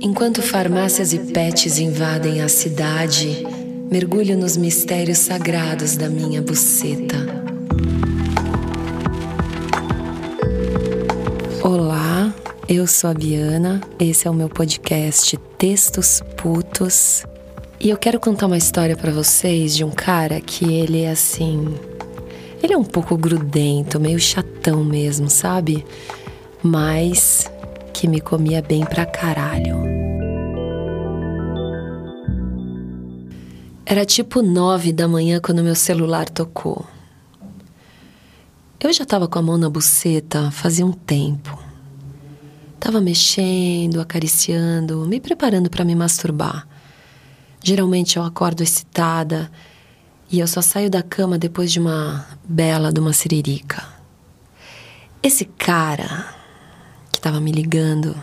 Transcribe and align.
Enquanto 0.00 0.40
farmácias 0.40 1.12
e 1.12 1.18
pets 1.18 1.80
invadem 1.80 2.40
a 2.40 2.48
cidade, 2.48 3.44
mergulho 3.90 4.38
nos 4.38 4.56
mistérios 4.56 5.18
sagrados 5.18 5.96
da 5.96 6.08
minha 6.08 6.40
buceta. 6.40 7.16
Olá, 11.64 12.32
eu 12.68 12.86
sou 12.86 13.10
a 13.10 13.14
Biana, 13.14 13.80
esse 13.98 14.28
é 14.28 14.30
o 14.30 14.34
meu 14.34 14.48
podcast 14.48 15.36
Textos 15.58 16.22
Putos. 16.36 17.24
E 17.80 17.90
eu 17.90 17.96
quero 17.96 18.20
contar 18.20 18.46
uma 18.46 18.56
história 18.56 18.96
para 18.96 19.10
vocês 19.10 19.74
de 19.74 19.82
um 19.82 19.90
cara 19.90 20.40
que 20.40 20.74
ele 20.74 21.02
é 21.02 21.10
assim. 21.10 21.74
Ele 22.62 22.72
é 22.72 22.78
um 22.78 22.84
pouco 22.84 23.16
grudento, 23.16 23.98
meio 23.98 24.20
chatão 24.20 24.84
mesmo, 24.84 25.28
sabe? 25.28 25.84
Mas 26.62 27.50
que 27.98 28.06
me 28.06 28.20
comia 28.20 28.62
bem 28.62 28.84
pra 28.84 29.04
caralho. 29.04 29.82
Era 33.84 34.06
tipo 34.06 34.40
nove 34.40 34.92
da 34.92 35.08
manhã 35.08 35.40
quando 35.40 35.64
meu 35.64 35.74
celular 35.74 36.30
tocou. 36.30 36.86
Eu 38.78 38.92
já 38.92 39.04
tava 39.04 39.26
com 39.26 39.40
a 39.40 39.42
mão 39.42 39.58
na 39.58 39.68
buceta 39.68 40.48
fazia 40.52 40.86
um 40.86 40.92
tempo. 40.92 41.58
Tava 42.78 43.00
mexendo, 43.00 44.00
acariciando, 44.00 45.04
me 45.04 45.18
preparando 45.18 45.68
para 45.68 45.84
me 45.84 45.96
masturbar. 45.96 46.68
Geralmente 47.64 48.16
eu 48.16 48.22
acordo 48.22 48.62
excitada 48.62 49.50
e 50.30 50.38
eu 50.38 50.46
só 50.46 50.62
saio 50.62 50.88
da 50.88 51.02
cama 51.02 51.36
depois 51.36 51.72
de 51.72 51.80
uma 51.80 52.24
bela 52.44 52.92
de 52.92 53.00
uma 53.00 53.12
siririca. 53.12 53.84
Esse 55.20 55.44
cara 55.44 56.37
que 57.18 57.20
estava 57.20 57.40
me 57.40 57.50
ligando, 57.50 58.14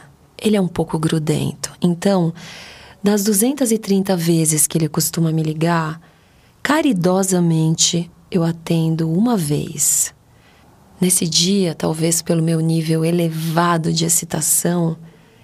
ele 0.41 0.55
é 0.55 0.61
um 0.61 0.69
pouco 0.69 0.97
grudento. 0.97 1.69
Então, 1.81 2.33
das 3.03 3.25
230 3.25 4.15
vezes 4.15 4.65
que 4.65 4.77
ele 4.77 4.87
costuma 4.87 5.33
me 5.33 5.43
ligar, 5.43 5.99
caridosamente 6.63 8.09
eu 8.31 8.41
atendo 8.41 9.11
uma 9.11 9.35
vez. 9.35 10.13
Nesse 10.99 11.27
dia, 11.27 11.75
talvez 11.75 12.21
pelo 12.21 12.41
meu 12.41 12.61
nível 12.61 13.03
elevado 13.03 13.91
de 13.91 14.05
excitação, 14.05 14.95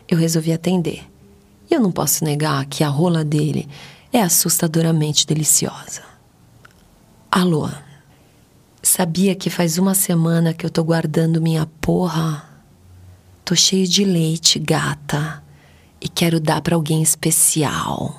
eu 0.07 0.17
resolvi 0.17 0.53
atender. 0.53 1.03
E 1.69 1.73
eu 1.73 1.81
não 1.81 1.91
posso 1.91 2.23
negar 2.23 2.65
que 2.65 2.85
a 2.85 2.89
rola 2.89 3.21
dele 3.21 3.67
é 4.13 4.21
assustadoramente 4.21 5.27
deliciosa. 5.27 6.03
Alô? 7.29 7.69
Sabia 8.81 9.35
que 9.35 9.49
faz 9.49 9.77
uma 9.77 9.93
semana 9.93 10.53
que 10.53 10.65
eu 10.65 10.69
tô 10.69 10.83
guardando 10.85 11.41
minha 11.41 11.65
porra 11.81 12.50
Tô 13.51 13.55
cheio 13.57 13.85
de 13.85 14.05
leite, 14.05 14.57
gata, 14.57 15.43
e 15.99 16.07
quero 16.07 16.39
dar 16.39 16.61
para 16.61 16.73
alguém 16.73 17.03
especial. 17.03 18.15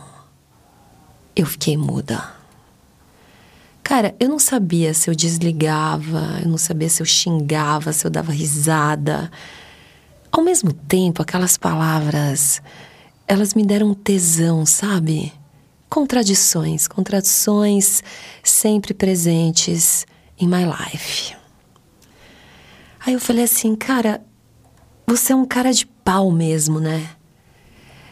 Eu 1.35 1.47
fiquei 1.47 1.75
muda. 1.75 2.23
Cara, 3.83 4.15
eu 4.21 4.29
não 4.29 4.39
sabia 4.39 4.93
se 4.93 5.09
eu 5.09 5.15
desligava, 5.15 6.39
eu 6.43 6.51
não 6.51 6.59
sabia 6.59 6.91
se 6.91 7.01
eu 7.01 7.07
xingava, 7.07 7.95
se 7.95 8.07
eu 8.07 8.11
dava 8.11 8.31
risada. 8.31 9.33
Ao 10.31 10.45
mesmo 10.45 10.71
tempo, 10.71 11.23
aquelas 11.23 11.57
palavras, 11.57 12.61
elas 13.27 13.55
me 13.55 13.65
deram 13.65 13.95
tesão, 13.95 14.67
sabe? 14.67 15.33
Contradições, 15.89 16.87
contradições 16.87 18.03
sempre 18.45 18.93
presentes 18.93 20.07
em 20.39 20.47
my 20.47 20.67
life. 20.67 21.35
Aí 23.01 23.15
eu 23.15 23.19
falei 23.19 23.45
assim, 23.45 23.75
cara, 23.75 24.23
você 25.15 25.35
é 25.35 25.37
um 25.37 25.45
cara 25.45 25.75
de 25.75 25.85
pau 25.85 26.31
mesmo, 26.31 26.81
né? 26.81 27.07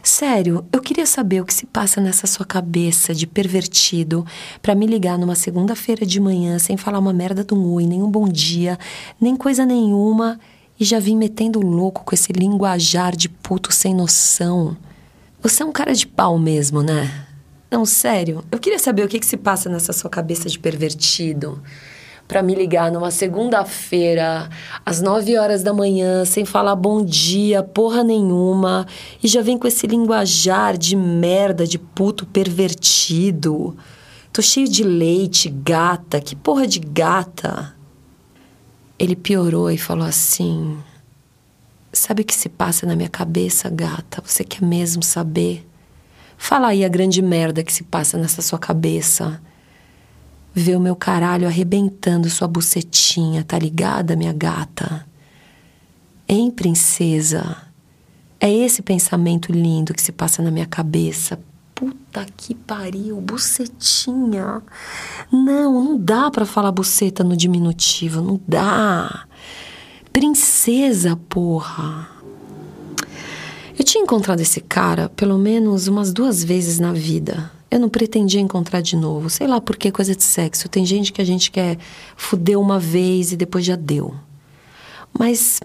Sério, 0.02 0.66
eu 0.70 0.82
queria 0.82 1.06
saber 1.06 1.40
o 1.40 1.46
que 1.46 1.54
se 1.54 1.64
passa 1.64 1.98
nessa 1.98 2.26
sua 2.26 2.44
cabeça 2.44 3.14
de 3.14 3.26
pervertido 3.26 4.26
para 4.60 4.74
me 4.74 4.86
ligar 4.86 5.16
numa 5.16 5.34
segunda-feira 5.34 6.04
de 6.04 6.20
manhã 6.20 6.58
sem 6.58 6.76
falar 6.76 6.98
uma 6.98 7.12
merda 7.12 7.42
de 7.42 7.54
um 7.54 7.72
oi, 7.72 7.86
nem 7.86 8.02
um 8.02 8.10
bom 8.10 8.28
dia, 8.28 8.78
nem 9.18 9.34
coisa 9.34 9.64
nenhuma 9.64 10.38
e 10.78 10.84
já 10.84 10.98
vim 10.98 11.16
metendo 11.16 11.60
louco 11.60 12.04
com 12.04 12.14
esse 12.14 12.34
linguajar 12.34 13.16
de 13.16 13.30
puto 13.30 13.72
sem 13.72 13.94
noção. 13.94 14.76
Você 15.40 15.62
é 15.62 15.66
um 15.66 15.72
cara 15.72 15.94
de 15.94 16.06
pau 16.06 16.38
mesmo, 16.38 16.82
né? 16.82 17.26
Não, 17.70 17.86
sério, 17.86 18.44
eu 18.52 18.58
queria 18.58 18.78
saber 18.78 19.06
o 19.06 19.08
que, 19.08 19.18
que 19.18 19.26
se 19.26 19.38
passa 19.38 19.70
nessa 19.70 19.94
sua 19.94 20.10
cabeça 20.10 20.50
de 20.50 20.58
pervertido 20.58 21.62
para 22.30 22.44
me 22.44 22.54
ligar 22.54 22.92
numa 22.92 23.10
segunda-feira, 23.10 24.48
às 24.86 25.02
9 25.02 25.36
horas 25.36 25.64
da 25.64 25.74
manhã, 25.74 26.24
sem 26.24 26.44
falar 26.44 26.76
bom 26.76 27.04
dia, 27.04 27.60
porra 27.60 28.04
nenhuma, 28.04 28.86
e 29.20 29.26
já 29.26 29.42
vem 29.42 29.58
com 29.58 29.66
esse 29.66 29.84
linguajar 29.88 30.78
de 30.78 30.94
merda, 30.94 31.66
de 31.66 31.76
puto 31.76 32.24
pervertido. 32.24 33.76
Tô 34.32 34.40
cheio 34.40 34.68
de 34.68 34.84
leite, 34.84 35.48
gata, 35.48 36.20
que 36.20 36.36
porra 36.36 36.68
de 36.68 36.78
gata. 36.78 37.74
Ele 38.96 39.16
piorou 39.16 39.68
e 39.68 39.76
falou 39.76 40.06
assim: 40.06 40.78
Sabe 41.92 42.22
o 42.22 42.24
que 42.24 42.34
se 42.34 42.48
passa 42.48 42.86
na 42.86 42.94
minha 42.94 43.08
cabeça, 43.08 43.68
gata? 43.68 44.22
Você 44.24 44.44
quer 44.44 44.62
mesmo 44.62 45.02
saber? 45.02 45.66
Fala 46.38 46.68
aí 46.68 46.84
a 46.84 46.88
grande 46.88 47.20
merda 47.20 47.64
que 47.64 47.72
se 47.72 47.82
passa 47.82 48.16
nessa 48.16 48.40
sua 48.40 48.58
cabeça. 48.60 49.42
Ver 50.54 50.76
o 50.76 50.80
meu 50.80 50.96
caralho 50.96 51.46
arrebentando 51.46 52.28
sua 52.28 52.48
bucetinha, 52.48 53.44
tá 53.44 53.58
ligada, 53.58 54.16
minha 54.16 54.32
gata? 54.32 55.06
Hein, 56.28 56.50
princesa? 56.50 57.56
É 58.38 58.50
esse 58.50 58.82
pensamento 58.82 59.52
lindo 59.52 59.92
que 59.92 60.02
se 60.02 60.12
passa 60.12 60.42
na 60.42 60.50
minha 60.50 60.66
cabeça. 60.66 61.38
Puta 61.74 62.26
que 62.36 62.54
pariu, 62.54 63.20
bucetinha. 63.20 64.62
Não, 65.32 65.84
não 65.84 65.98
dá 65.98 66.30
para 66.30 66.44
falar 66.44 66.72
buceta 66.72 67.22
no 67.22 67.36
diminutivo, 67.36 68.20
não 68.20 68.40
dá. 68.46 69.26
Princesa, 70.12 71.16
porra. 71.28 72.08
Eu 73.78 73.84
tinha 73.84 74.02
encontrado 74.02 74.40
esse 74.40 74.60
cara 74.60 75.08
pelo 75.08 75.38
menos 75.38 75.88
umas 75.88 76.12
duas 76.12 76.44
vezes 76.44 76.78
na 76.78 76.92
vida. 76.92 77.50
Eu 77.70 77.78
não 77.78 77.88
pretendia 77.88 78.40
encontrar 78.40 78.80
de 78.80 78.96
novo. 78.96 79.30
Sei 79.30 79.46
lá 79.46 79.60
por 79.60 79.76
que 79.76 79.92
coisa 79.92 80.14
de 80.14 80.24
sexo. 80.24 80.68
Tem 80.68 80.84
gente 80.84 81.12
que 81.12 81.22
a 81.22 81.24
gente 81.24 81.50
quer 81.50 81.78
fuder 82.16 82.58
uma 82.58 82.78
vez 82.78 83.30
e 83.30 83.36
depois 83.36 83.64
já 83.64 83.76
deu. 83.76 84.14
Mas 85.16 85.60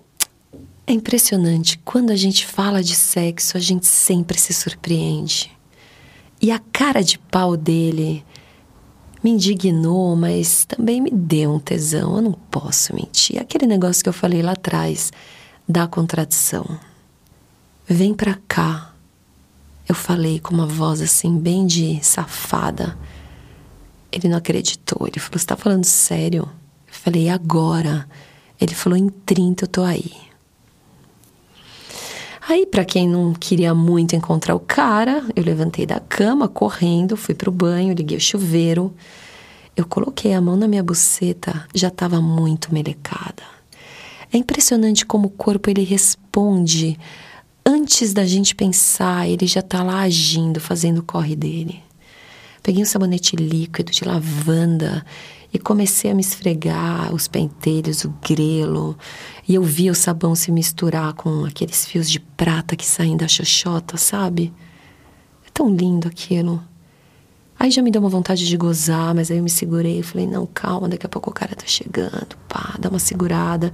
é 0.86 0.94
impressionante. 0.94 1.80
Quando 1.84 2.12
a 2.12 2.16
gente 2.16 2.46
fala 2.46 2.84
de 2.84 2.96
sexo, 2.96 3.58
a 3.58 3.60
gente 3.60 3.88
sempre 3.88 4.40
se 4.40 4.54
surpreende. 4.54 5.52
E 6.40 6.52
a 6.52 6.60
cara 6.72 7.02
de 7.02 7.18
pau 7.18 7.58
dele 7.58 8.24
me 9.24 9.32
indignou, 9.32 10.16
mas 10.16 10.66
também 10.66 11.02
me 11.02 11.10
deu 11.10 11.54
um 11.54 11.60
tesão. 11.60 12.18
Eu 12.18 12.22
não 12.22 12.34
posso 12.34 12.94
mentir. 12.94 13.42
Aquele 13.42 13.66
negócio 13.66 14.04
que 14.04 14.10
eu 14.10 14.14
falei 14.14 14.44
lá 14.44 14.52
atrás 14.52 15.12
da 15.68 15.88
contradição. 15.88 16.80
Vem 17.88 18.14
pra 18.14 18.38
cá. 18.48 18.95
Eu 19.88 19.94
falei 19.94 20.40
com 20.40 20.54
uma 20.54 20.66
voz 20.66 21.02
assim, 21.02 21.38
bem 21.38 21.68
de 21.68 22.04
safada. 22.04 22.98
Ele 24.12 24.28
não 24.28 24.38
acreditou. 24.38 25.08
Ele 25.08 25.20
falou: 25.20 25.40
Você 25.40 25.46
tá 25.46 25.56
falando 25.56 25.86
sério? 25.86 26.50
Eu 26.88 26.94
falei: 26.94 27.30
Agora. 27.30 28.08
Ele 28.60 28.74
falou: 28.74 28.98
Em 28.98 29.10
30 29.10 29.66
eu 29.66 29.68
tô 29.68 29.84
aí. 29.84 30.12
Aí, 32.48 32.66
para 32.66 32.86
quem 32.86 33.08
não 33.08 33.34
queria 33.34 33.74
muito 33.74 34.16
encontrar 34.16 34.54
o 34.54 34.60
cara, 34.60 35.24
eu 35.36 35.44
levantei 35.44 35.86
da 35.86 36.00
cama, 36.00 36.48
correndo, 36.48 37.18
fui 37.18 37.34
pro 37.34 37.52
banho, 37.52 37.94
liguei 37.94 38.18
o 38.18 38.22
chuveiro. 38.22 38.94
Eu 39.76 39.86
coloquei 39.86 40.34
a 40.34 40.40
mão 40.40 40.56
na 40.56 40.68
minha 40.68 40.84
buceta, 40.84 41.68
já 41.74 41.88
estava 41.88 42.22
muito 42.22 42.74
melecada. 42.74 43.44
É 44.32 44.38
impressionante 44.38 45.06
como 45.06 45.28
o 45.28 45.32
corpo 45.32 45.70
ele 45.70 45.84
responde 45.84 47.00
antes 47.66 48.14
da 48.14 48.26
gente 48.26 48.54
pensar, 48.54 49.28
ele 49.28 49.48
já 49.48 49.62
está 49.62 49.82
lá 49.82 50.02
agindo, 50.02 50.60
fazendo 50.60 51.00
o 51.00 51.04
corre 51.04 51.36
dele. 51.36 51.82
Peguei 52.62 52.82
um 52.82 52.86
sabonete 52.86 53.36
líquido 53.36 53.92
de 53.92 54.04
lavanda 54.04 55.06
e 55.54 55.60
comecei 55.60 56.12
a 56.12 56.16
me 56.16 56.22
esfregar 56.22 57.14
os 57.14 57.28
pentelhos, 57.28 58.04
o 58.04 58.14
grelo, 58.22 58.98
e 59.48 59.56
eu 59.56 59.64
vi 59.64 59.90
o 59.90 59.96
sabão 59.96 60.36
se 60.36 60.52
misturar 60.52 61.14
com 61.14 61.46
aqueles 61.46 61.86
fios 61.86 62.10
de 62.10 62.20
prata 62.20 62.76
que 62.76 62.86
saem 62.86 63.16
da 63.16 63.28
xoxota, 63.28 63.98
sabe? 63.98 64.54
É 65.46 65.50
tão 65.54 65.74
lindo 65.74 66.08
aquilo. 66.08 66.64
Aí 67.58 67.72
já 67.72 67.82
me 67.82 67.90
deu 67.90 68.02
uma 68.02 68.10
vontade 68.10 68.46
de 68.46 68.58
gozar, 68.58 69.16
mas 69.16 69.32
aí 69.32 69.38
eu 69.38 69.44
me 69.44 69.50
segurei 69.50 70.00
e 70.00 70.04
falei: 70.04 70.28
não, 70.28 70.46
calma, 70.46 70.90
daqui 70.90 71.06
a 71.06 71.10
pouco 71.10 71.30
o 71.30 71.34
cara 71.34 71.56
tá 71.56 71.66
chegando, 71.66 72.36
pá, 72.50 72.76
dá 72.78 72.90
uma 72.90 73.00
segurada. 73.00 73.74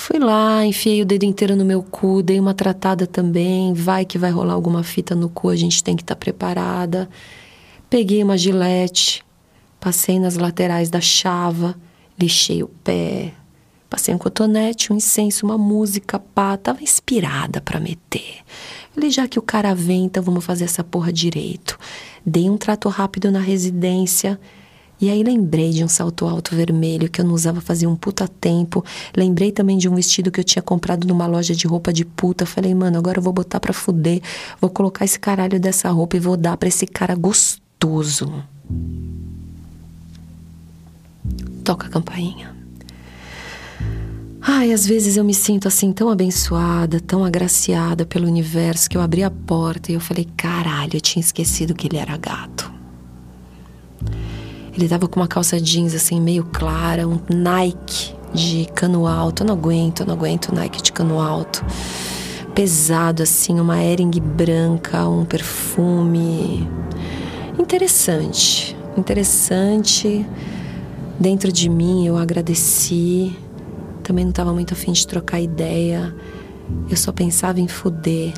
Fui 0.00 0.20
lá, 0.20 0.64
enfiei 0.64 1.02
o 1.02 1.04
dedo 1.04 1.24
inteiro 1.24 1.56
no 1.56 1.64
meu 1.64 1.82
cu, 1.82 2.22
dei 2.22 2.38
uma 2.38 2.54
tratada 2.54 3.04
também. 3.04 3.74
Vai 3.74 4.04
que 4.04 4.16
vai 4.16 4.30
rolar 4.30 4.54
alguma 4.54 4.84
fita 4.84 5.12
no 5.12 5.28
cu, 5.28 5.48
a 5.48 5.56
gente 5.56 5.82
tem 5.82 5.96
que 5.96 6.04
estar 6.04 6.14
tá 6.14 6.18
preparada. 6.18 7.10
Peguei 7.90 8.22
uma 8.22 8.38
gilete, 8.38 9.24
passei 9.80 10.20
nas 10.20 10.36
laterais 10.36 10.88
da 10.88 11.00
chava, 11.00 11.74
lixei 12.16 12.62
o 12.62 12.68
pé. 12.68 13.32
Passei 13.90 14.14
um 14.14 14.18
cotonete, 14.18 14.92
um 14.92 14.96
incenso, 14.96 15.44
uma 15.44 15.58
música, 15.58 16.20
pá. 16.20 16.56
Tava 16.56 16.80
inspirada 16.80 17.60
para 17.60 17.80
meter. 17.80 18.36
Falei, 18.94 19.10
já 19.10 19.26
que 19.26 19.38
o 19.38 19.42
cara 19.42 19.74
vem, 19.74 20.04
então 20.04 20.22
vamos 20.22 20.44
fazer 20.44 20.64
essa 20.64 20.84
porra 20.84 21.12
direito. 21.12 21.76
Dei 22.24 22.48
um 22.48 22.56
trato 22.56 22.88
rápido 22.88 23.32
na 23.32 23.40
residência. 23.40 24.38
E 25.00 25.10
aí 25.10 25.22
lembrei 25.22 25.70
de 25.70 25.84
um 25.84 25.88
salto 25.88 26.26
alto 26.26 26.56
vermelho 26.56 27.08
que 27.08 27.20
eu 27.20 27.24
não 27.24 27.32
usava 27.32 27.60
fazia 27.60 27.88
um 27.88 27.94
puta 27.94 28.26
tempo. 28.26 28.84
Lembrei 29.16 29.52
também 29.52 29.78
de 29.78 29.88
um 29.88 29.94
vestido 29.94 30.30
que 30.30 30.40
eu 30.40 30.44
tinha 30.44 30.62
comprado 30.62 31.06
numa 31.06 31.26
loja 31.26 31.54
de 31.54 31.66
roupa 31.66 31.92
de 31.92 32.04
puta. 32.04 32.44
Falei, 32.44 32.74
mano, 32.74 32.98
agora 32.98 33.18
eu 33.18 33.22
vou 33.22 33.32
botar 33.32 33.60
pra 33.60 33.72
fuder. 33.72 34.20
Vou 34.60 34.70
colocar 34.70 35.04
esse 35.04 35.18
caralho 35.18 35.60
dessa 35.60 35.88
roupa 35.90 36.16
e 36.16 36.20
vou 36.20 36.36
dar 36.36 36.56
pra 36.56 36.68
esse 36.68 36.86
cara 36.86 37.14
gostoso. 37.14 38.42
Toca 41.62 41.86
a 41.86 41.90
campainha. 41.90 42.56
Ai, 44.40 44.72
às 44.72 44.86
vezes 44.86 45.16
eu 45.16 45.24
me 45.24 45.34
sinto 45.34 45.68
assim 45.68 45.92
tão 45.92 46.08
abençoada, 46.08 47.00
tão 47.00 47.24
agraciada 47.24 48.06
pelo 48.06 48.26
universo 48.26 48.88
que 48.88 48.96
eu 48.96 49.00
abri 49.00 49.22
a 49.22 49.30
porta 49.30 49.92
e 49.92 49.94
eu 49.94 50.00
falei, 50.00 50.26
caralho, 50.36 50.94
eu 50.94 51.00
tinha 51.00 51.20
esquecido 51.20 51.74
que 51.74 51.86
ele 51.86 51.98
era 51.98 52.16
gato. 52.16 52.77
Ele 54.78 54.88
tava 54.88 55.08
com 55.08 55.18
uma 55.18 55.26
calça 55.26 55.60
jeans 55.60 55.92
assim 55.94 56.20
meio 56.20 56.44
clara, 56.44 57.06
um 57.06 57.18
Nike 57.28 58.14
de 58.32 58.66
cano 58.74 59.06
alto. 59.06 59.42
Eu 59.42 59.48
não 59.48 59.54
aguento, 59.54 60.00
eu 60.00 60.06
não 60.06 60.14
aguento 60.14 60.54
Nike 60.54 60.80
de 60.80 60.92
cano 60.92 61.20
alto. 61.20 61.64
Pesado 62.54 63.22
assim, 63.22 63.58
uma 63.58 63.82
Ering 63.82 64.20
branca, 64.20 65.06
um 65.08 65.24
perfume 65.24 66.66
interessante, 67.58 68.76
interessante. 68.96 70.24
Dentro 71.18 71.50
de 71.50 71.68
mim 71.68 72.06
eu 72.06 72.16
agradeci 72.16 73.36
também 74.08 74.24
não 74.24 74.30
estava 74.30 74.54
muito 74.54 74.72
afim 74.72 74.90
de 74.92 75.06
trocar 75.06 75.38
ideia. 75.38 76.14
Eu 76.88 76.96
só 76.96 77.12
pensava 77.12 77.60
em 77.60 77.68
fuder. 77.68 78.32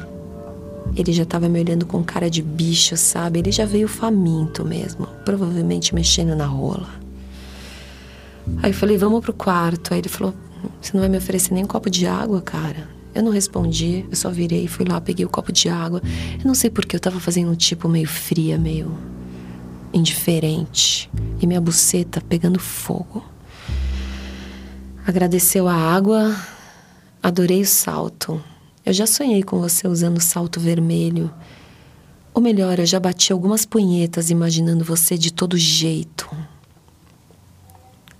Ele 0.96 1.12
já 1.12 1.22
estava 1.22 1.48
me 1.48 1.60
olhando 1.60 1.86
com 1.86 2.02
cara 2.02 2.28
de 2.28 2.42
bicho, 2.42 2.96
sabe? 2.96 3.38
Ele 3.38 3.52
já 3.52 3.64
veio 3.64 3.88
faminto 3.88 4.64
mesmo, 4.64 5.06
provavelmente 5.24 5.94
mexendo 5.94 6.34
na 6.34 6.46
rola. 6.46 6.88
Aí 8.62 8.70
eu 8.70 8.74
falei, 8.74 8.96
vamos 8.96 9.20
pro 9.20 9.32
quarto. 9.32 9.94
Aí 9.94 10.00
ele 10.00 10.08
falou, 10.08 10.34
você 10.80 10.92
não 10.92 11.00
vai 11.00 11.08
me 11.08 11.18
oferecer 11.18 11.54
nem 11.54 11.64
um 11.64 11.66
copo 11.66 11.88
de 11.88 12.06
água, 12.06 12.40
cara? 12.40 12.88
Eu 13.14 13.22
não 13.22 13.32
respondi, 13.32 14.04
eu 14.08 14.16
só 14.16 14.30
virei, 14.30 14.68
fui 14.68 14.86
lá, 14.86 15.00
peguei 15.00 15.24
o 15.24 15.28
copo 15.28 15.52
de 15.52 15.68
água. 15.68 16.00
Eu 16.38 16.46
não 16.46 16.54
sei 16.54 16.70
porque 16.70 16.94
eu 16.94 17.00
tava 17.00 17.18
fazendo 17.18 17.50
um 17.50 17.56
tipo 17.56 17.88
meio 17.88 18.08
fria, 18.08 18.56
meio 18.58 18.96
indiferente. 19.92 21.10
E 21.40 21.46
minha 21.46 21.60
buceta 21.60 22.20
pegando 22.20 22.58
fogo. 22.58 23.24
Agradeceu 25.06 25.66
a 25.66 25.74
água, 25.74 26.36
adorei 27.22 27.62
o 27.62 27.66
salto. 27.66 28.40
Eu 28.90 28.94
já 28.94 29.06
sonhei 29.06 29.44
com 29.44 29.60
você 29.60 29.86
usando 29.86 30.20
salto 30.20 30.58
vermelho. 30.58 31.32
Ou 32.34 32.42
melhor, 32.42 32.80
eu 32.80 32.86
já 32.86 32.98
bati 32.98 33.32
algumas 33.32 33.64
punhetas 33.64 34.30
imaginando 34.30 34.84
você 34.84 35.16
de 35.16 35.32
todo 35.32 35.56
jeito. 35.56 36.28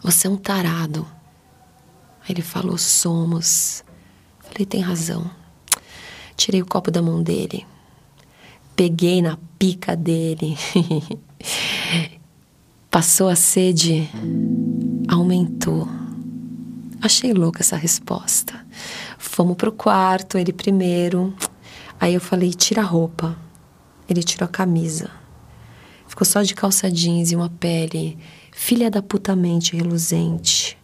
Você 0.00 0.28
é 0.28 0.31
um 0.31 0.37
tarado. 0.37 1.05
Aí 2.20 2.28
ele 2.28 2.43
falou: 2.43 2.78
somos. 2.78 3.82
Falei: 4.38 4.64
tem 4.64 4.81
razão. 4.81 5.28
Tirei 6.37 6.62
o 6.62 6.67
copo 6.67 6.88
da 6.88 7.02
mão 7.02 7.20
dele. 7.20 7.67
Peguei 8.76 9.20
na 9.20 9.37
pica 9.58 9.96
dele. 9.96 10.56
Passou 12.88 13.28
a 13.28 13.34
sede, 13.34 14.08
aumentou. 15.08 15.88
Achei 17.02 17.32
louca 17.32 17.61
essa 17.61 17.76
resposta. 17.76 18.64
Fomos 19.22 19.55
pro 19.55 19.70
quarto, 19.70 20.38
ele 20.38 20.50
primeiro. 20.50 21.34
Aí 22.00 22.14
eu 22.14 22.20
falei: 22.22 22.55
tira 22.55 22.81
a 22.81 22.84
roupa. 22.84 23.37
Ele 24.08 24.22
tirou 24.22 24.46
a 24.46 24.49
camisa. 24.49 25.11
Ficou 26.08 26.26
só 26.26 26.40
de 26.43 26.55
calça 26.55 26.90
jeans 26.90 27.31
e 27.31 27.37
uma 27.37 27.50
pele 27.50 28.19
filha 28.50 28.90
da 28.90 29.02
putamente 29.02 29.76
reluzente. 29.76 30.76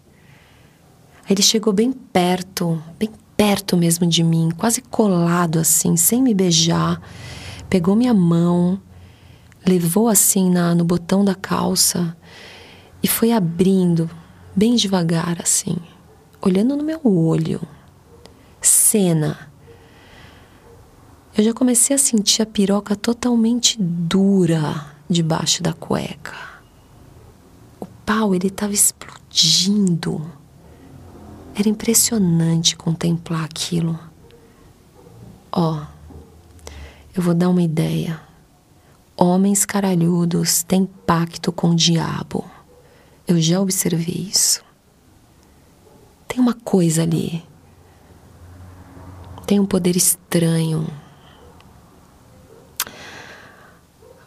Aí 1.25 1.33
ele 1.33 1.43
chegou 1.43 1.73
bem 1.73 1.91
perto, 1.91 2.81
bem 2.99 3.11
perto 3.37 3.75
mesmo 3.75 4.07
de 4.07 4.23
mim, 4.23 4.51
quase 4.57 4.83
colado 4.83 5.59
assim, 5.59 5.97
sem 5.97 6.23
me 6.23 6.35
beijar. 6.35 7.01
Pegou 7.71 7.97
minha 7.97 8.15
mão, 8.15 8.79
levou 9.67 10.09
assim 10.09 10.51
na, 10.51 10.75
no 10.75 10.85
botão 10.85 11.25
da 11.25 11.35
calça 11.35 12.15
e 13.03 13.09
foi 13.09 13.33
abrindo 13.33 14.09
bem 14.55 14.77
devagar 14.77 15.39
assim 15.43 15.77
olhando 16.41 16.77
no 16.77 16.85
meu 16.85 17.01
olho. 17.03 17.61
Cena. 18.67 19.51
Eu 21.37 21.45
já 21.45 21.53
comecei 21.53 21.95
a 21.95 21.99
sentir 21.99 22.43
a 22.43 22.47
piroca 22.47 22.97
totalmente 22.97 23.77
dura 23.81 24.87
debaixo 25.09 25.63
da 25.63 25.73
cueca. 25.73 26.35
O 27.79 27.87
pau, 28.05 28.35
ele 28.35 28.49
estava 28.49 28.73
explodindo. 28.73 30.31
Era 31.55 31.69
impressionante 31.69 32.77
contemplar 32.77 33.45
aquilo. 33.45 33.99
Ó, 35.53 35.75
oh, 35.75 35.87
eu 37.15 37.23
vou 37.23 37.35
dar 37.35 37.49
uma 37.49 37.63
ideia. 37.63 38.21
Homens 39.17 39.65
caralhudos 39.65 40.63
têm 40.63 40.87
pacto 41.07 41.53
com 41.53 41.71
o 41.71 41.77
diabo. 41.77 42.45
Eu 43.27 43.41
já 43.41 43.61
observei 43.61 44.29
isso. 44.31 44.65
Tem 46.29 46.41
uma 46.41 46.55
coisa 46.55 47.03
ali. 47.03 47.43
Tem 49.47 49.61
um 49.61 49.67
poder 49.67 49.97
estranho. 49.97 50.87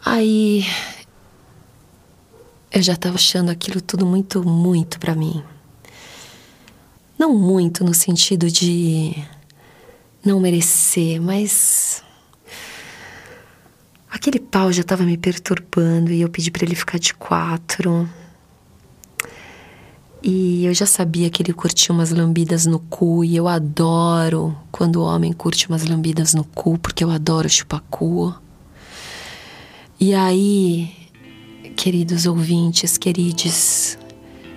Aí 0.04 0.64
eu 2.72 2.80
já 2.80 2.94
estava 2.94 3.16
achando 3.16 3.50
aquilo 3.50 3.80
tudo 3.80 4.06
muito, 4.06 4.42
muito 4.42 4.98
para 4.98 5.14
mim. 5.14 5.44
Não 7.18 7.34
muito 7.34 7.84
no 7.84 7.92
sentido 7.92 8.50
de 8.50 9.14
não 10.24 10.40
merecer, 10.40 11.20
mas 11.20 12.02
aquele 14.10 14.40
pau 14.40 14.72
já 14.72 14.80
estava 14.80 15.02
me 15.02 15.18
perturbando 15.18 16.10
e 16.12 16.22
eu 16.22 16.30
pedi 16.30 16.50
para 16.50 16.64
ele 16.64 16.74
ficar 16.74 16.98
de 16.98 17.12
quatro. 17.12 18.08
E 20.22 20.66
eu 20.66 20.74
já 20.74 20.84
sabia 20.84 21.30
que 21.30 21.42
ele 21.42 21.54
curtia 21.54 21.94
umas 21.94 22.10
lambidas 22.10 22.66
no 22.66 22.78
cu, 22.78 23.24
e 23.24 23.36
eu 23.36 23.48
adoro 23.48 24.54
quando 24.70 24.96
o 24.96 25.04
homem 25.04 25.32
curte 25.32 25.66
umas 25.66 25.86
lambidas 25.86 26.34
no 26.34 26.44
cu, 26.44 26.76
porque 26.78 27.02
eu 27.02 27.10
adoro 27.10 27.48
chupar 27.48 27.82
cu. 27.88 28.34
E 29.98 30.12
aí, 30.12 30.90
queridos 31.74 32.26
ouvintes, 32.26 32.98
queridos, 32.98 33.96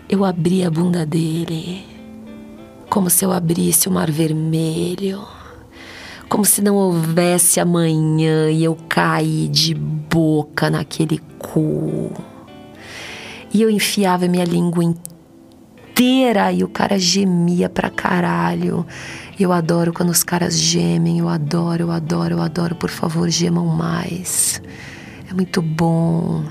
eu 0.10 0.26
abri 0.26 0.66
a 0.66 0.70
bunda 0.70 1.06
dele, 1.06 1.86
como 2.90 3.10
se 3.10 3.24
eu 3.24 3.32
abrisse 3.32 3.88
o 3.88 3.92
mar 3.92 4.12
vermelho, 4.12 5.26
como 6.28 6.44
se 6.44 6.62
não 6.62 6.76
houvesse 6.76 7.62
amanhã 7.62 8.50
e 8.52 8.66
eu 8.66 8.76
caí 8.90 9.48
de 9.48 9.74
boca 9.74 10.70
naquele 10.70 11.20
cu. 11.40 12.12
E 13.54 13.62
eu 13.62 13.70
enfiava 13.70 14.28
minha 14.28 14.44
língua 14.44 14.84
inteira 14.84 15.13
inteira 15.94 16.52
e 16.52 16.64
o 16.64 16.68
cara 16.68 16.98
gemia 16.98 17.70
pra 17.70 17.90
caralho. 17.90 18.86
Eu 19.40 19.52
adoro 19.52 19.94
quando 19.94 20.10
os 20.10 20.24
caras 20.24 20.60
gemem, 20.60 21.20
eu 21.20 21.30
adoro, 21.30 21.84
eu 21.84 21.92
adoro, 21.92 22.36
eu 22.36 22.42
adoro. 22.42 22.76
Por 22.76 22.90
favor, 22.90 23.30
gemam 23.30 23.68
mais. 23.68 24.62
É 25.30 25.34
muito 25.34 25.62
bom. 25.62 26.44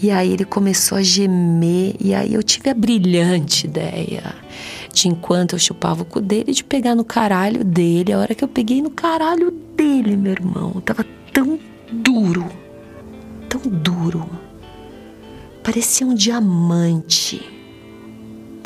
E 0.00 0.10
aí 0.10 0.32
ele 0.32 0.44
começou 0.44 0.98
a 0.98 1.02
gemer, 1.02 1.96
e 1.98 2.14
aí 2.14 2.34
eu 2.34 2.42
tive 2.42 2.70
a 2.70 2.74
brilhante 2.74 3.66
ideia 3.66 4.22
de 4.92 5.08
enquanto 5.08 5.54
eu 5.54 5.58
chupava 5.58 6.02
o 6.02 6.04
cu 6.04 6.20
dele, 6.20 6.52
de 6.52 6.62
pegar 6.62 6.94
no 6.94 7.04
caralho 7.04 7.64
dele. 7.64 8.12
A 8.12 8.18
hora 8.18 8.34
que 8.34 8.44
eu 8.44 8.48
peguei 8.48 8.80
no 8.80 8.90
caralho 8.90 9.50
dele, 9.76 10.16
meu 10.16 10.32
irmão, 10.32 10.80
tava 10.84 11.04
tão 11.32 11.58
duro, 11.90 12.46
tão 13.48 13.60
duro. 13.62 14.28
Parecia 15.64 16.06
um 16.06 16.14
diamante 16.14 17.57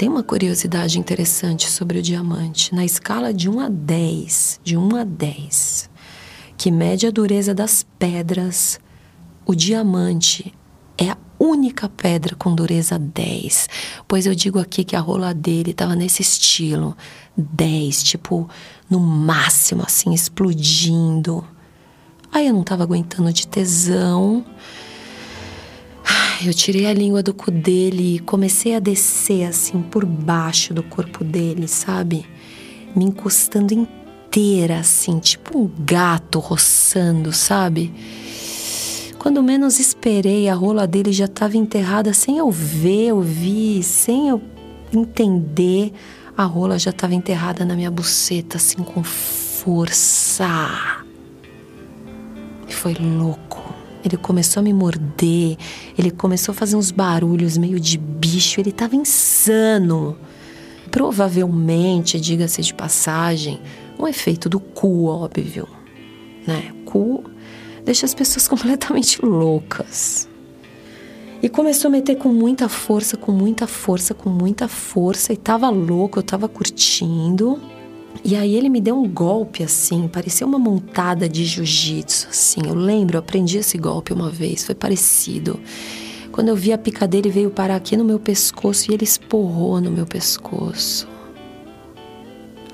tem 0.02 0.08
uma 0.08 0.24
curiosidade 0.24 0.98
interessante 0.98 1.70
sobre 1.70 2.00
o 2.00 2.02
diamante. 2.02 2.74
Na 2.74 2.84
escala 2.84 3.32
de 3.32 3.48
1 3.48 3.60
a 3.60 3.68
10, 3.68 4.60
de 4.64 4.76
1 4.76 4.96
a 4.96 5.04
10, 5.04 5.90
que 6.58 6.72
mede 6.72 7.06
a 7.06 7.10
dureza 7.12 7.54
das 7.54 7.86
pedras, 8.00 8.80
o 9.46 9.54
diamante 9.54 10.52
é 10.98 11.10
a 11.10 11.16
única 11.38 11.88
pedra 11.88 12.34
com 12.34 12.52
dureza 12.52 12.98
10. 12.98 13.68
Pois 14.08 14.26
eu 14.26 14.34
digo 14.34 14.58
aqui 14.58 14.82
que 14.82 14.96
a 14.96 15.00
rola 15.00 15.32
dele 15.32 15.70
estava 15.70 15.94
nesse 15.94 16.20
estilo, 16.20 16.96
10, 17.36 18.02
tipo, 18.02 18.50
no 18.90 18.98
máximo, 18.98 19.84
assim, 19.86 20.12
explodindo. 20.12 21.46
Aí 22.32 22.48
eu 22.48 22.52
não 22.54 22.62
estava 22.62 22.82
aguentando 22.82 23.32
de 23.32 23.46
tesão 23.46 24.44
eu 26.46 26.54
tirei 26.54 26.86
a 26.86 26.94
língua 26.94 27.22
do 27.22 27.34
cu 27.34 27.50
dele 27.50 28.16
e 28.16 28.18
comecei 28.18 28.74
a 28.74 28.78
descer 28.78 29.44
assim 29.44 29.82
por 29.82 30.04
baixo 30.04 30.72
do 30.72 30.82
corpo 30.82 31.22
dele, 31.22 31.68
sabe? 31.68 32.24
Me 32.94 33.04
encostando 33.04 33.72
inteira, 33.72 34.78
assim, 34.78 35.18
tipo 35.18 35.58
um 35.58 35.70
gato 35.84 36.38
roçando, 36.38 37.32
sabe? 37.32 37.92
Quando 39.18 39.42
menos 39.42 39.78
esperei, 39.78 40.48
a 40.48 40.54
rola 40.54 40.86
dele 40.86 41.12
já 41.12 41.26
estava 41.26 41.56
enterrada 41.56 42.12
sem 42.12 42.38
eu 42.38 42.50
ver, 42.50 43.12
ouvir, 43.12 43.82
sem 43.82 44.28
eu 44.28 44.42
entender. 44.92 45.92
A 46.36 46.44
rola 46.44 46.78
já 46.78 46.90
estava 46.90 47.14
enterrada 47.14 47.64
na 47.64 47.76
minha 47.76 47.90
buceta, 47.90 48.56
assim, 48.56 48.78
com 48.78 49.04
força. 49.04 50.48
E 52.68 52.72
foi 52.72 52.94
louco. 52.94 53.81
Ele 54.04 54.16
começou 54.16 54.60
a 54.60 54.64
me 54.64 54.72
morder, 54.72 55.56
ele 55.96 56.10
começou 56.10 56.52
a 56.52 56.54
fazer 56.54 56.76
uns 56.76 56.90
barulhos 56.90 57.56
meio 57.56 57.78
de 57.78 57.98
bicho, 57.98 58.60
ele 58.60 58.70
estava 58.70 58.96
insano. 58.96 60.16
Provavelmente, 60.90 62.20
diga-se 62.20 62.62
de 62.62 62.74
passagem, 62.74 63.60
um 63.98 64.06
efeito 64.06 64.48
do 64.48 64.60
cu, 64.60 65.06
óbvio. 65.06 65.68
Né? 66.46 66.72
Cu 66.84 67.24
deixa 67.84 68.06
as 68.06 68.14
pessoas 68.14 68.46
completamente 68.48 69.24
loucas. 69.24 70.28
E 71.42 71.48
começou 71.48 71.88
a 71.88 71.90
meter 71.90 72.16
com 72.16 72.28
muita 72.28 72.68
força, 72.68 73.16
com 73.16 73.32
muita 73.32 73.66
força, 73.66 74.14
com 74.14 74.30
muita 74.30 74.68
força. 74.68 75.32
E 75.32 75.36
tava 75.36 75.68
louco, 75.70 76.20
eu 76.20 76.22
tava 76.22 76.48
curtindo. 76.48 77.60
E 78.24 78.36
aí 78.36 78.54
ele 78.54 78.68
me 78.68 78.80
deu 78.80 78.96
um 78.96 79.08
golpe 79.08 79.62
assim, 79.62 80.06
parecia 80.06 80.46
uma 80.46 80.58
montada 80.58 81.28
de 81.28 81.44
jiu-jitsu, 81.44 82.28
assim. 82.30 82.60
Eu 82.66 82.74
lembro, 82.74 83.16
eu 83.16 83.20
aprendi 83.20 83.58
esse 83.58 83.76
golpe 83.76 84.12
uma 84.12 84.30
vez, 84.30 84.64
foi 84.64 84.74
parecido. 84.74 85.58
Quando 86.30 86.48
eu 86.48 86.56
vi 86.56 86.72
a 86.72 86.78
pica 86.78 87.06
dele, 87.06 87.28
veio 87.30 87.50
parar 87.50 87.76
aqui 87.76 87.96
no 87.96 88.04
meu 88.04 88.18
pescoço 88.18 88.90
e 88.90 88.94
ele 88.94 89.04
esporrou 89.04 89.80
no 89.80 89.90
meu 89.90 90.06
pescoço. 90.06 91.06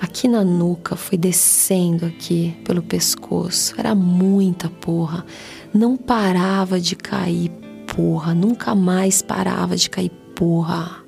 Aqui 0.01 0.29
na 0.29 0.45
nuca, 0.45 0.95
foi 0.95 1.19
descendo 1.19 2.07
aqui 2.07 2.57
pelo 2.65 2.83
pescoço. 2.83 3.75
Era 3.77 3.97
muita 3.97 4.69
porra. 4.69 5.27
Não 5.75 5.97
parava 5.97 6.79
de 6.81 6.95
cair 6.95 7.51
porra, 7.97 8.33
nunca 8.33 8.77
mais 8.77 9.23
parava 9.23 9.77
de 9.77 9.91
cair 9.91 10.13
porra. 10.37 11.08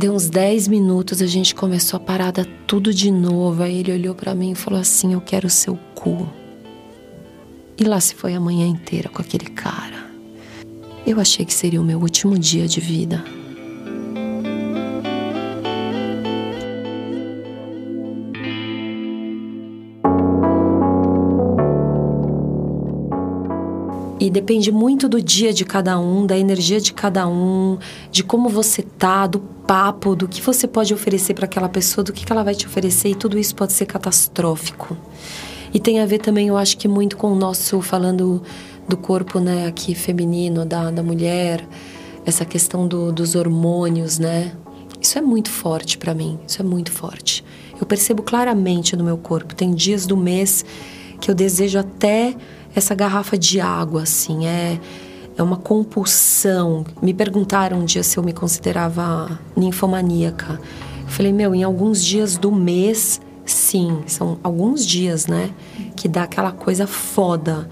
Deu 0.00 0.14
uns 0.14 0.30
10 0.30 0.66
minutos, 0.68 1.20
a 1.20 1.26
gente 1.26 1.54
começou 1.54 1.98
a 1.98 2.00
parada 2.00 2.48
tudo 2.66 2.94
de 2.94 3.10
novo. 3.10 3.62
Aí 3.62 3.80
ele 3.80 3.92
olhou 3.92 4.14
para 4.14 4.34
mim 4.34 4.52
e 4.52 4.54
falou 4.54 4.80
assim: 4.80 5.12
Eu 5.12 5.20
quero 5.20 5.46
o 5.46 5.50
seu 5.50 5.78
cu. 5.94 6.26
E 7.76 7.84
lá 7.84 8.00
se 8.00 8.14
foi 8.14 8.32
a 8.34 8.40
manhã 8.40 8.66
inteira 8.66 9.10
com 9.10 9.20
aquele 9.20 9.50
cara. 9.50 10.10
Eu 11.06 11.20
achei 11.20 11.44
que 11.44 11.52
seria 11.52 11.78
o 11.78 11.84
meu 11.84 12.00
último 12.00 12.38
dia 12.38 12.66
de 12.66 12.80
vida. 12.80 13.22
E 24.20 24.28
depende 24.28 24.70
muito 24.70 25.08
do 25.08 25.20
dia 25.20 25.50
de 25.50 25.64
cada 25.64 25.98
um, 25.98 26.26
da 26.26 26.36
energia 26.36 26.78
de 26.78 26.92
cada 26.92 27.26
um, 27.26 27.78
de 28.12 28.22
como 28.22 28.50
você 28.50 28.82
tá, 28.82 29.26
do 29.26 29.40
papo, 29.40 30.14
do 30.14 30.28
que 30.28 30.42
você 30.42 30.68
pode 30.68 30.92
oferecer 30.92 31.32
para 31.32 31.46
aquela 31.46 31.70
pessoa, 31.70 32.04
do 32.04 32.12
que, 32.12 32.30
ela 32.30 32.42
vai 32.42 32.54
te 32.54 32.66
oferecer, 32.66 33.08
e 33.08 33.14
tudo 33.14 33.38
isso 33.38 33.54
pode 33.54 33.72
ser 33.72 33.86
catastrófico. 33.86 34.94
E 35.72 35.80
tem 35.80 36.00
a 36.00 36.06
ver 36.06 36.18
também, 36.18 36.48
eu 36.48 36.58
acho 36.58 36.76
que 36.76 36.86
muito 36.86 37.16
com 37.16 37.32
o 37.32 37.34
nosso, 37.34 37.80
falando 37.80 38.42
do 38.86 38.96
corpo, 38.98 39.40
né, 39.40 39.66
aqui 39.66 39.94
feminino, 39.94 40.66
da, 40.66 40.90
da 40.90 41.02
mulher, 41.02 41.66
essa 42.26 42.44
questão 42.44 42.86
do, 42.86 43.10
dos 43.10 43.34
hormônios, 43.34 44.18
né? 44.18 44.52
Isso 45.00 45.16
é 45.16 45.22
muito 45.22 45.50
forte 45.50 45.96
para 45.96 46.12
mim, 46.12 46.38
isso 46.46 46.60
é 46.60 46.64
muito 46.64 46.92
forte. 46.92 47.42
Eu 47.80 47.86
percebo 47.86 48.22
claramente 48.22 48.94
no 48.94 49.02
meu 49.02 49.16
corpo. 49.16 49.54
Tem 49.54 49.70
dias 49.70 50.06
do 50.06 50.14
mês 50.14 50.62
que 51.18 51.30
eu 51.30 51.34
desejo 51.34 51.78
até 51.78 52.34
essa 52.74 52.94
garrafa 52.94 53.36
de 53.36 53.60
água, 53.60 54.02
assim, 54.02 54.46
é, 54.46 54.78
é 55.36 55.42
uma 55.42 55.56
compulsão. 55.56 56.84
Me 57.02 57.12
perguntaram 57.12 57.78
um 57.78 57.84
dia 57.84 58.02
se 58.02 58.16
eu 58.16 58.22
me 58.22 58.32
considerava 58.32 59.38
ninfomaníaca. 59.56 60.60
Eu 61.02 61.08
falei, 61.08 61.32
meu, 61.32 61.54
em 61.54 61.62
alguns 61.62 62.04
dias 62.04 62.36
do 62.36 62.52
mês, 62.52 63.20
sim, 63.44 64.02
são 64.06 64.38
alguns 64.42 64.86
dias, 64.86 65.26
né, 65.26 65.50
que 65.96 66.08
dá 66.08 66.22
aquela 66.22 66.52
coisa 66.52 66.86
foda. 66.86 67.68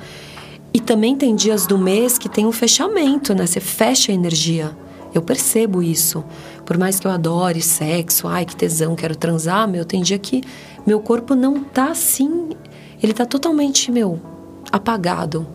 E 0.72 0.80
também 0.80 1.16
tem 1.16 1.34
dias 1.34 1.66
do 1.66 1.78
mês 1.78 2.18
que 2.18 2.28
tem 2.28 2.46
um 2.46 2.52
fechamento, 2.52 3.34
né? 3.34 3.46
Você 3.46 3.58
fecha 3.58 4.12
a 4.12 4.14
energia. 4.14 4.76
Eu 5.14 5.22
percebo 5.22 5.82
isso. 5.82 6.22
Por 6.66 6.76
mais 6.76 7.00
que 7.00 7.06
eu 7.06 7.10
adore 7.10 7.62
sexo, 7.62 8.28
ai 8.28 8.44
que 8.44 8.54
tesão, 8.54 8.94
quero 8.94 9.16
transar, 9.16 9.66
meu, 9.66 9.84
tem 9.84 10.02
dia 10.02 10.18
que 10.18 10.42
meu 10.86 11.00
corpo 11.00 11.34
não 11.34 11.64
tá 11.64 11.90
assim. 11.90 12.50
Ele 13.02 13.14
tá 13.14 13.24
totalmente, 13.24 13.90
meu, 13.90 14.20
apagado. 14.70 15.46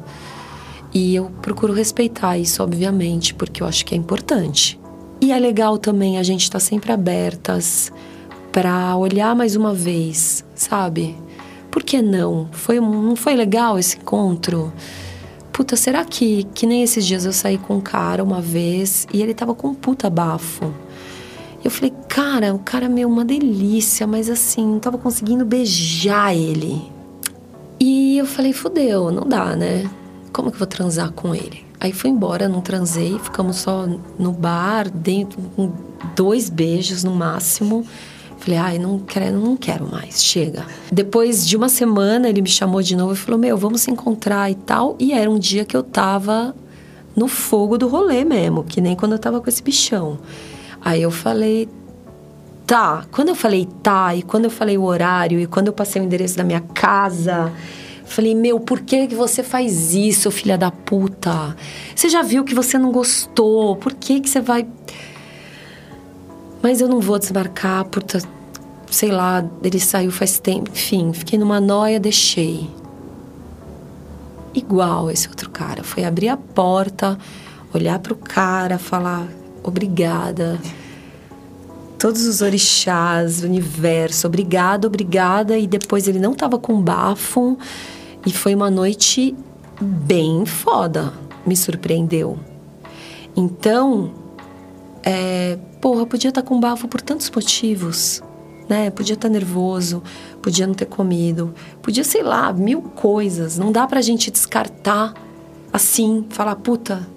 E 0.93 1.15
eu 1.15 1.31
procuro 1.41 1.73
respeitar 1.73 2.37
isso, 2.37 2.61
obviamente, 2.61 3.33
porque 3.33 3.63
eu 3.63 3.67
acho 3.67 3.85
que 3.85 3.95
é 3.95 3.97
importante. 3.97 4.79
E 5.19 5.31
é 5.31 5.39
legal 5.39 5.77
também 5.77 6.17
a 6.17 6.23
gente 6.23 6.43
estar 6.43 6.59
tá 6.59 6.65
sempre 6.65 6.91
abertas 6.91 7.91
para 8.51 8.95
olhar 8.95 9.35
mais 9.35 9.55
uma 9.55 9.73
vez, 9.73 10.45
sabe? 10.53 11.15
Por 11.71 11.81
que 11.81 12.01
não? 12.01 12.47
Foi, 12.51 12.79
não 12.79 13.15
foi 13.15 13.33
legal 13.33 13.79
esse 13.79 13.97
encontro? 13.97 14.71
Puta, 15.51 15.75
será 15.75 16.05
que, 16.05 16.43
que 16.53 16.67
nem 16.67 16.83
esses 16.83 17.03
dias 17.05 17.25
eu 17.25 17.33
saí 17.33 17.57
com 17.57 17.77
um 17.77 17.81
cara 17.81 18.23
uma 18.23 18.41
vez 18.41 19.07
e 19.11 19.23
ele 19.23 19.33
tava 19.33 19.55
com 19.55 19.69
um 19.69 19.73
puta 19.73 20.07
bafo? 20.09 20.71
Eu 21.63 21.71
falei, 21.71 21.91
cara, 22.07 22.53
o 22.53 22.59
cara 22.59 22.85
é 22.85 22.89
meu, 22.89 23.07
uma 23.07 23.25
delícia, 23.25 24.05
mas 24.05 24.29
assim, 24.29 24.63
não 24.63 24.79
tava 24.79 24.99
conseguindo 24.99 25.43
beijar 25.43 26.35
ele. 26.35 26.92
E 27.85 28.17
eu 28.17 28.25
falei, 28.25 28.53
fudeu, 28.53 29.11
não 29.11 29.27
dá, 29.27 29.57
né? 29.57 29.83
Como 30.31 30.49
que 30.49 30.55
eu 30.55 30.59
vou 30.59 30.67
transar 30.67 31.11
com 31.11 31.35
ele? 31.35 31.65
Aí 31.81 31.91
fui 31.91 32.09
embora, 32.09 32.47
não 32.47 32.61
transei, 32.61 33.19
ficamos 33.19 33.57
só 33.57 33.85
no 34.17 34.31
bar, 34.31 34.89
dentro, 34.89 35.41
com 35.53 35.69
dois 36.15 36.49
beijos 36.49 37.03
no 37.03 37.13
máximo. 37.13 37.85
Falei, 38.37 38.57
ai, 38.57 38.79
não 38.79 38.99
quero, 38.99 39.37
não 39.37 39.57
quero 39.57 39.85
mais, 39.85 40.23
chega. 40.23 40.65
Depois 40.93 41.45
de 41.45 41.57
uma 41.57 41.67
semana, 41.67 42.29
ele 42.29 42.41
me 42.41 42.47
chamou 42.47 42.81
de 42.81 42.95
novo 42.95 43.11
e 43.11 43.17
falou: 43.17 43.37
Meu, 43.37 43.57
vamos 43.57 43.81
se 43.81 43.91
encontrar 43.91 44.49
e 44.49 44.55
tal. 44.55 44.95
E 44.97 45.11
era 45.11 45.29
um 45.29 45.37
dia 45.37 45.65
que 45.65 45.75
eu 45.75 45.83
tava 45.83 46.55
no 47.13 47.27
fogo 47.27 47.77
do 47.77 47.89
rolê 47.89 48.23
mesmo, 48.23 48.63
que 48.63 48.79
nem 48.79 48.95
quando 48.95 49.11
eu 49.11 49.19
tava 49.19 49.41
com 49.41 49.49
esse 49.49 49.61
bichão. 49.61 50.19
Aí 50.81 51.01
eu 51.01 51.11
falei: 51.11 51.67
tá. 52.73 53.05
Quando 53.11 53.29
eu 53.29 53.35
falei 53.35 53.67
tá, 53.83 54.15
e 54.15 54.23
quando 54.23 54.45
eu 54.45 54.49
falei 54.49 54.79
o 54.79 54.83
horário, 54.83 55.39
e 55.39 55.45
quando 55.45 55.67
eu 55.67 55.73
passei 55.73 56.01
o 56.01 56.05
endereço 56.05 56.35
da 56.35 56.43
minha 56.43 56.59
casa, 56.59 57.53
falei, 58.03 58.33
meu, 58.33 58.59
por 58.59 58.79
que, 58.79 59.05
que 59.05 59.13
você 59.13 59.43
faz 59.43 59.93
isso, 59.93 60.31
filha 60.31 60.57
da 60.57 60.71
puta? 60.71 61.55
Você 61.95 62.09
já 62.09 62.23
viu 62.23 62.43
que 62.43 62.55
você 62.55 62.79
não 62.79 62.91
gostou, 62.91 63.75
por 63.75 63.93
que, 63.93 64.19
que 64.19 64.27
você 64.27 64.41
vai. 64.41 64.65
Mas 66.63 66.81
eu 66.81 66.87
não 66.87 66.99
vou 66.99 67.19
desmarcar, 67.19 67.85
puta. 67.85 68.19
Sei 68.89 69.11
lá, 69.11 69.45
ele 69.63 69.79
saiu 69.79 70.11
faz 70.11 70.39
tempo. 70.39 70.71
Enfim, 70.71 71.13
fiquei 71.13 71.37
numa 71.37 71.61
noia, 71.61 71.99
deixei. 71.99 72.67
Igual 74.51 75.11
esse 75.11 75.27
outro 75.27 75.51
cara. 75.51 75.83
Foi 75.83 76.03
abrir 76.05 76.29
a 76.29 76.37
porta, 76.37 77.19
olhar 77.71 77.99
pro 77.99 78.15
cara, 78.15 78.79
falar 78.79 79.27
obrigada 79.63 80.59
todos 82.03 82.27
os 82.27 82.41
orixás, 82.41 83.43
universo, 83.43 84.27
obrigada, 84.27 84.87
obrigada. 84.87 85.57
E 85.57 85.65
depois 85.65 86.05
ele 86.05 86.19
não 86.19 86.33
tava 86.33 86.59
com 86.59 86.81
bafo. 86.81 87.57
E 88.25 88.33
foi 88.33 88.53
uma 88.53 88.69
noite 88.69 89.33
bem 89.79 90.45
foda. 90.45 91.13
Me 91.45 91.55
surpreendeu. 91.55 92.37
Então, 93.37 94.11
é, 95.01 95.57
porra, 95.79 96.05
podia 96.05 96.27
estar 96.27 96.41
tá 96.41 96.47
com 96.47 96.59
bafo 96.59 96.89
por 96.89 96.99
tantos 96.99 97.31
motivos. 97.31 98.21
Né? 98.67 98.89
Podia 98.89 99.13
estar 99.13 99.29
tá 99.29 99.33
nervoso, 99.33 100.03
podia 100.41 100.67
não 100.67 100.73
ter 100.73 100.87
comido, 100.87 101.53
podia, 101.81 102.03
sei 102.03 102.21
lá, 102.21 102.51
mil 102.51 102.81
coisas. 102.81 103.57
Não 103.57 103.71
dá 103.71 103.87
pra 103.87 104.01
gente 104.01 104.29
descartar 104.29 105.13
assim, 105.71 106.25
falar, 106.29 106.57
puta, 106.57 107.07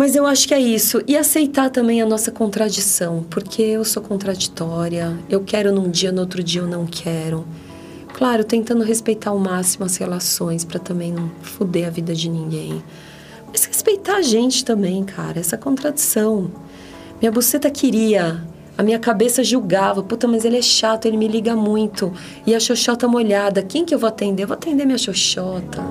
mas 0.00 0.16
eu 0.16 0.24
acho 0.24 0.48
que 0.48 0.54
é 0.54 0.58
isso. 0.58 1.02
E 1.06 1.14
aceitar 1.14 1.68
também 1.68 2.00
a 2.00 2.06
nossa 2.06 2.32
contradição, 2.32 3.22
porque 3.28 3.60
eu 3.60 3.84
sou 3.84 4.02
contraditória, 4.02 5.14
eu 5.28 5.44
quero 5.44 5.70
num 5.70 5.90
dia, 5.90 6.10
no 6.10 6.22
outro 6.22 6.42
dia 6.42 6.62
eu 6.62 6.66
não 6.66 6.86
quero. 6.86 7.46
Claro, 8.14 8.42
tentando 8.42 8.82
respeitar 8.82 9.28
ao 9.28 9.38
máximo 9.38 9.84
as 9.84 9.98
relações 9.98 10.64
para 10.64 10.78
também 10.78 11.12
não 11.12 11.30
foder 11.42 11.86
a 11.86 11.90
vida 11.90 12.14
de 12.14 12.30
ninguém. 12.30 12.82
Mas 13.48 13.66
respeitar 13.66 14.16
a 14.16 14.22
gente 14.22 14.64
também, 14.64 15.04
cara, 15.04 15.38
essa 15.38 15.58
contradição. 15.58 16.50
Minha 17.20 17.30
buceta 17.30 17.70
queria, 17.70 18.42
a 18.78 18.82
minha 18.82 18.98
cabeça 18.98 19.44
julgava, 19.44 20.02
puta, 20.02 20.26
mas 20.26 20.46
ele 20.46 20.56
é 20.56 20.62
chato, 20.62 21.04
ele 21.04 21.18
me 21.18 21.28
liga 21.28 21.54
muito. 21.54 22.10
E 22.46 22.54
a 22.54 22.58
xoxota 22.58 23.06
molhada, 23.06 23.62
quem 23.62 23.84
que 23.84 23.94
eu 23.94 23.98
vou 23.98 24.08
atender? 24.08 24.44
Eu 24.44 24.48
vou 24.48 24.54
atender 24.54 24.86
minha 24.86 24.96
xoxota. 24.96 25.82